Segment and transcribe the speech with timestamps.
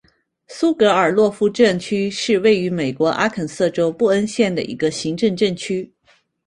[0.47, 5.93] 苏格尔洛夫镇区是位于美国阿肯色州布恩县的一个行政镇区。